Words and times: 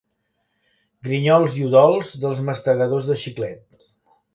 Grinyols 1.09 1.59
i 1.61 1.67
udols 1.67 2.17
dels 2.25 2.45
mastegadors 2.51 3.15
de 3.15 3.23
xiclet. 3.27 3.91